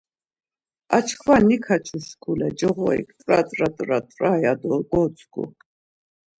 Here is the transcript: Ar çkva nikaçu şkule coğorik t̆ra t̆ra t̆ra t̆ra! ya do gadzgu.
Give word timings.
Ar 0.95 1.03
çkva 1.07 1.35
nikaçu 1.47 1.97
şkule 2.07 2.49
coğorik 2.57 3.09
t̆ra 3.19 3.39
t̆ra 3.49 3.67
t̆ra 3.75 3.97
t̆ra! 4.11 4.31
ya 4.43 4.53
do 4.61 4.75
gadzgu. 4.89 5.43